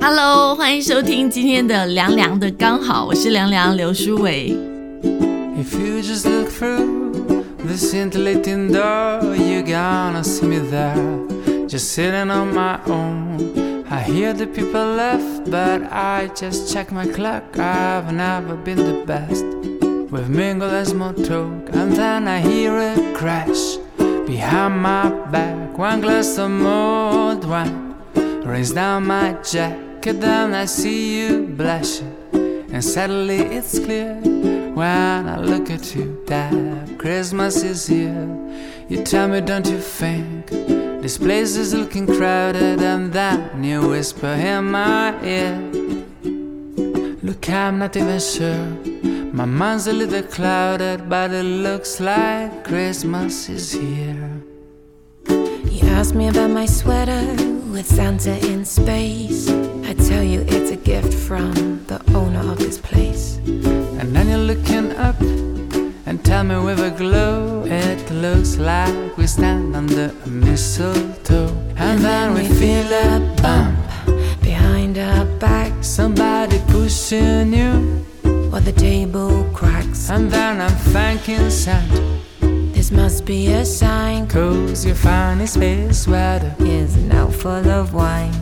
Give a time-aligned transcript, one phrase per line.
[0.00, 4.56] Hello，欢迎收听今天的凉凉的刚好，我是凉凉刘书伟。
[5.02, 12.54] If you just look through the scintillating door, you're gonna see me there, just sitting on
[12.54, 13.84] my own.
[13.90, 17.58] I hear the people laugh, but I just check my clock.
[17.58, 19.44] I've never been the best.
[20.10, 23.78] We've mingled as more talk, and then I hear a crash
[24.26, 25.76] behind my back.
[25.76, 27.94] One glass of mulled wine
[28.44, 29.34] rains down my
[29.99, 32.15] jacket, then I see you blushing,
[32.71, 34.15] and suddenly it's clear
[34.73, 38.29] when I look at you that Christmas is here.
[38.87, 40.47] You tell me, don't you think
[41.01, 42.81] this place is looking crowded?
[42.81, 45.57] And then you whisper in my ear,
[47.21, 48.67] Look, I'm not even sure.
[49.33, 54.41] My mind's a little clouded, but it looks like Christmas is here.
[55.27, 57.35] You ask me about my sweater
[57.71, 59.68] with Santa in space.
[59.89, 63.37] I tell you it's a gift from the owner of this place.
[63.99, 65.19] And then you're looking up
[66.05, 71.49] and tell me with a glow, it looks like we stand under a mistletoe.
[71.75, 73.79] And, then we feel a bump,
[74.43, 78.05] behind our back, somebody pushing you.
[78.53, 80.11] or the table cracks.
[80.11, 82.19] And then I'm thanking Santa,
[82.73, 84.27] This must be a sign.
[84.27, 86.55] cause your funny space sweater.
[86.59, 88.38] Is now full of wine.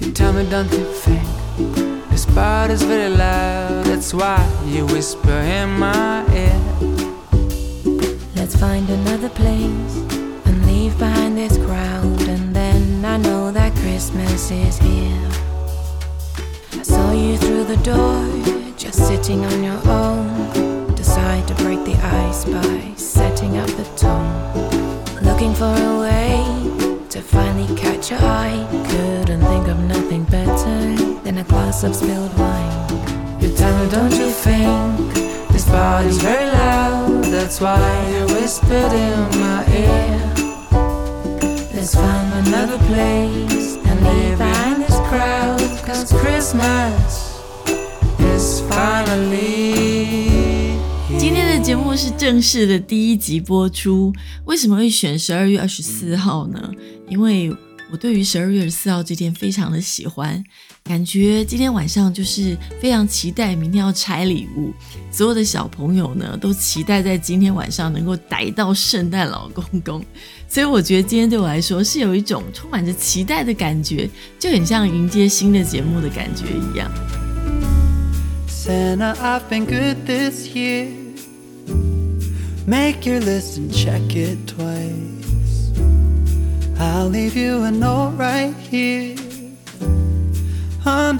[0.00, 1.24] You tell me, don't you think
[2.10, 3.84] this party's very loud?
[3.84, 6.60] That's why you whisper in my ear.
[8.36, 9.96] Let's find another place
[10.46, 12.20] and leave behind this crowd.
[12.28, 15.30] And then I know that Christmas is here.
[16.72, 20.67] I saw you through the door, just sitting on your own.
[31.78, 33.40] Glass of spilled wine.
[33.40, 35.14] You tell me, don't you think
[35.52, 37.24] this party's very loud?
[37.24, 37.78] That's why
[38.10, 40.34] you whispered in my ear.
[41.74, 45.60] Let's find another place and leave in this crowd.
[45.84, 47.38] Cause Christmas
[48.18, 49.78] is finally
[51.18, 54.12] 今天的节目是正式的第一集播出，
[54.44, 56.70] 为什么会选十二月二十四号呢？
[57.08, 57.54] 因为
[57.90, 60.44] 我对于十二月二十四号这天非常的喜欢，
[60.88, 64.72] 感觉今天晚上就是非常期待明天要拆礼物，
[65.12, 70.02] 所有的小朋友呢都期待在今天晚上能够逮到圣诞老公公，
[70.48, 76.90] 所以我觉得今天对我来说是有一种充满着期待的感觉，就很像迎接新的节目的感觉一样。
[78.48, 80.86] Santa, I've been good this year.
[82.66, 84.88] Make your list and check it twice.
[86.78, 89.16] I'll leave you a note right here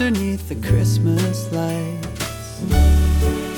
[0.00, 2.62] underneath the Christmas lights.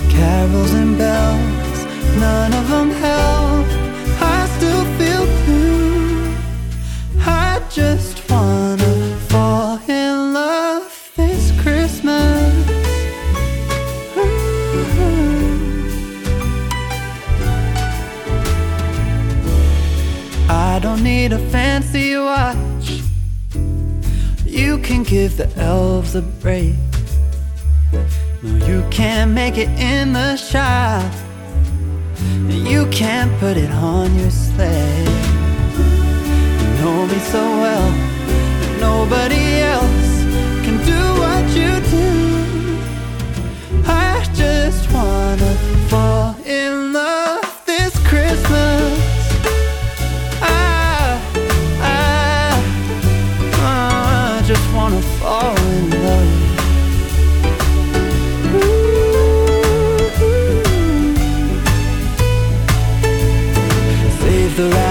[0.09, 1.85] Carols and bells,
[2.19, 3.67] none of them help.
[4.23, 6.35] I still feel blue.
[7.21, 12.55] I just wanna fall in love this Christmas.
[20.49, 23.10] I don't need a fancy watch.
[24.71, 26.77] You can give the elves a break.
[28.41, 31.13] No, you can't make it in the shop.
[32.49, 35.07] You can't put it on your sleigh.
[36.61, 37.91] You know me so well.
[38.79, 39.80] Nobody else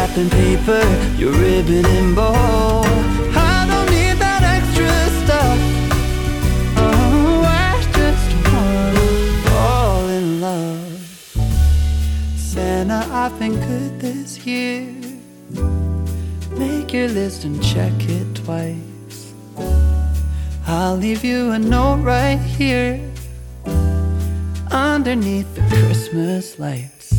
[0.10, 0.82] wrapping paper,
[1.18, 2.82] your ribbon and bow.
[3.36, 4.90] I don't need that extra
[5.22, 5.60] stuff.
[6.78, 11.02] Oh, I just wanna fall in love.
[12.38, 14.88] Santa, I've been good this year.
[16.58, 19.34] Make your list and check it twice.
[20.68, 23.00] I'll leave you a note right here
[24.72, 27.19] underneath the Christmas lights.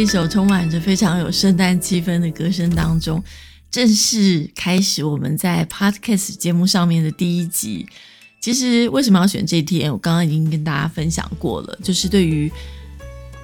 [0.00, 3.22] 这首充满着非常有圣诞气氛的歌声当中，
[3.70, 7.86] 正式开始我们在 Podcast 节目上面的第一集。
[8.40, 9.92] 其实为什么要选这天？
[9.92, 12.50] 我刚刚已经跟大家分享过了，就是对于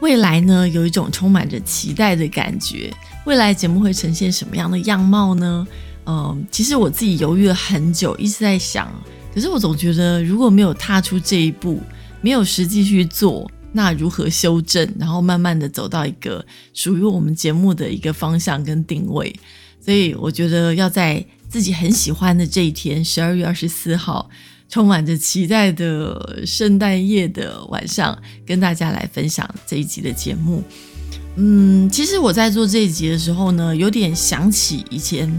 [0.00, 2.90] 未来呢，有一种充满着期待的感觉。
[3.26, 5.68] 未来节目会呈现什么样的样貌呢？
[6.06, 8.90] 嗯，其实我自己犹豫了很久，一直在想。
[9.34, 11.82] 可是我总觉得，如果没有踏出这一步，
[12.22, 14.90] 没有实际去做，那如何修正？
[14.98, 19.38] 然后慢慢的走到一个属于我们节目的一个方向跟定位。
[19.84, 24.30] 所以我觉得要在自己很喜欢的这一天，十二月二十四号，
[24.70, 30.64] 充满着期待的圣诞夜的晚上，跟大家来分享这一集的节目。
[31.36, 35.30] 嗯，其实我在做这一集的时候呢，有点想起以前。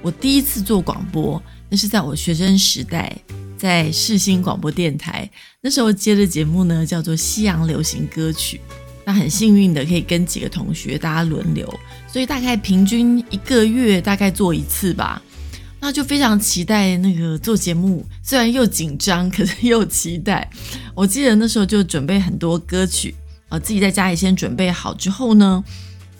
[0.00, 3.16] 我第一次做广播，那是在我学生时代，
[3.62, 5.30] 在世新广播电台。
[5.60, 8.60] 那时候接的节目呢，叫做西洋流行歌曲。
[9.04, 11.72] 那很幸运的可以跟几个同学大家轮流，
[12.08, 15.22] 所以大概平均一个月大概做一次吧。
[15.78, 20.50] 那就非常期待那个做节目，虽然又紧张，可是又期待。
[20.92, 23.14] 我记得那时候就准备很多歌曲，
[23.48, 25.62] 啊，自己在家里先准备好之后呢。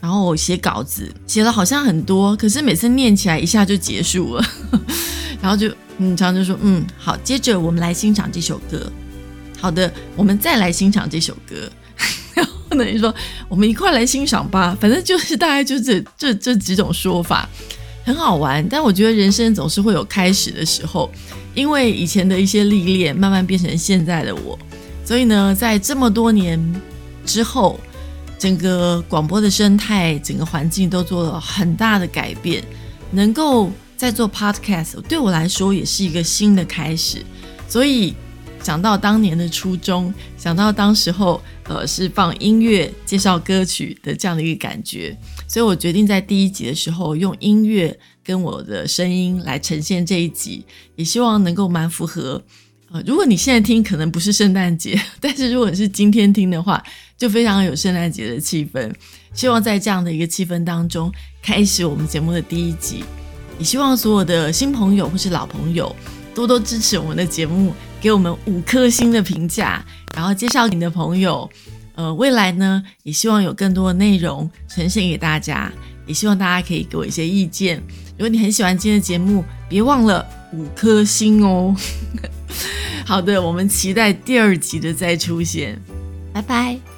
[0.01, 4.45] 然后写稿子，写了好像很多，可是每次念起来一下就结束了，
[5.43, 8.91] 然后就嗯，常就说嗯好，接着我们来欣赏这首歌。
[9.61, 11.71] 好的，我们再来欣赏这首歌。
[12.35, 13.15] 然后呢，你说
[13.49, 17.47] 我们一块来欣赏吧，反正就是大概就这这这几种说法，
[18.05, 18.67] 很好玩。
[18.69, 21.11] 但我觉得人生总是会有开始的时候，
[21.55, 24.59] 因为以前的一些历练，慢慢变成现在的我。
[25.05, 26.59] 所以呢，在这么多年
[27.27, 27.79] 之后。
[28.39, 32.61] 整个广播的生态，整个环境都做了很大的改变。
[33.13, 33.71] 能够
[34.03, 37.25] 在做 podcast，对我来说也是一个新的开始。
[37.69, 38.13] 所以
[38.61, 45.17] 想到当年的初衷，想到当时候呃是放音乐介绍歌曲的这样的一个感觉，
[45.47, 50.65] 所以我决定在第一集的时候用音乐跟我的声音来呈现这一集，
[50.97, 52.43] 也希望能够蛮符合。
[52.91, 56.83] 呃，如果你现在听可能不是圣诞节， 但是如果你是今天听的话，
[57.17, 58.93] 就非常有圣诞节的气氛。
[59.33, 61.09] 希望在这样的一个气氛当中，
[61.41, 63.05] 开始我们节目的第一集。
[63.63, 65.95] 也希望所有的新朋友或是老朋友
[66.35, 69.81] 多多支持我们的节目，给我们五颗星的评价，
[70.17, 71.49] 然后介绍你的朋友。
[71.95, 75.71] 呃，未来呢，也希望有更多的内容呈现给大家，
[76.09, 77.81] 也希望大家可以给我一些意见。
[78.19, 81.77] 如果你很喜欢今天的节目，别忘了五颗星哦。
[83.07, 85.81] 好的，我们期待第二集的再出现，
[86.33, 86.92] 拜拜。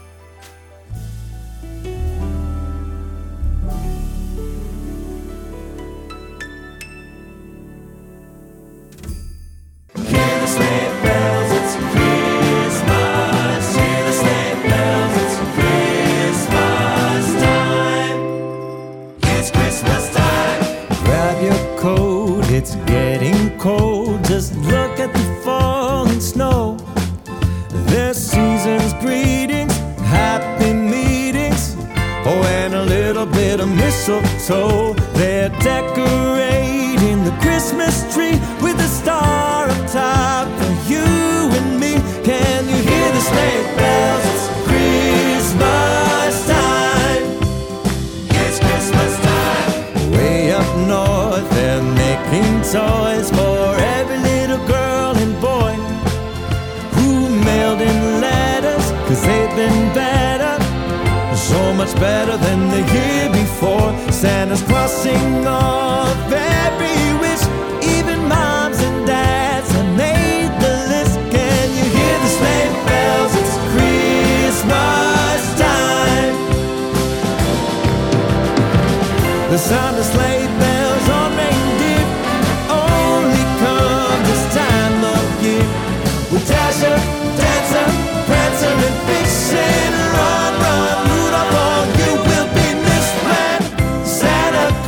[34.04, 34.94] Mistletoe.
[35.14, 41.04] They're decorating the Christmas tree with a star up top for you
[41.58, 41.94] and me.
[42.24, 44.24] Can you hear the sleigh bells?
[44.32, 47.24] It's Christmas time.
[48.42, 50.12] It's Christmas time.
[50.12, 53.30] Way up north, they're making toys
[65.06, 67.44] Every wish,
[67.84, 71.16] even moms and dads have made the list.
[71.30, 73.32] Can you hear the sleigh bells?
[73.40, 76.34] It's Christmas time.
[79.50, 80.33] The sound of sleigh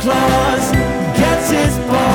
[0.07, 2.06] gets his ball.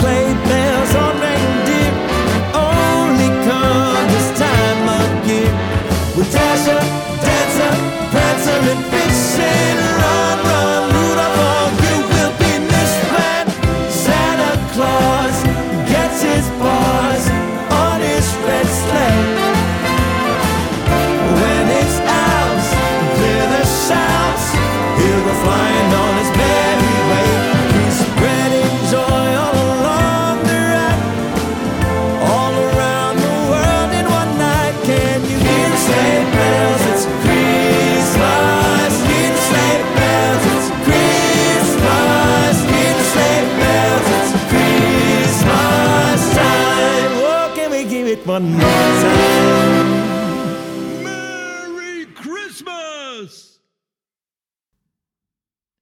[0.00, 0.55] slate.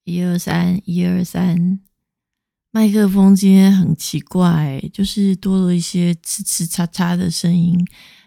[0.05, 1.81] 一二三，一二三。
[2.71, 7.83] 麦克风今天很奇怪，就是多了一些呲呲嚓嚓的声音，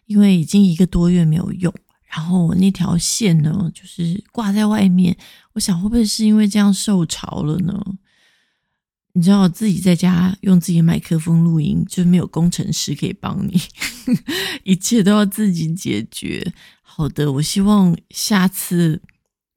[0.05, 1.73] 因为已经一个多月没有用。
[2.09, 5.15] 然后我那条线呢，就是挂在外面，
[5.53, 7.79] 我想会不会是因为这样受潮了呢？
[9.13, 13.59] 你知道自己在家用自己的麦克风录音，就是没有工程师可以帮你，
[14.63, 16.53] 一切都要自己解决。
[16.81, 19.01] 好的，我希望下次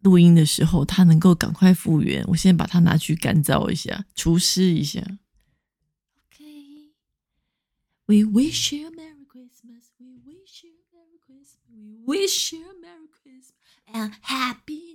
[0.02, 2.24] 录音的时候它能够赶快复原。
[2.26, 5.00] 我先把它拿去干燥一下，除湿一下。
[6.26, 9.90] OK，We wish you a Merry Christmas.
[9.98, 11.58] We wish you a Merry Christmas.
[11.70, 13.52] We wish you a Merry Christmas
[13.92, 14.89] and Happy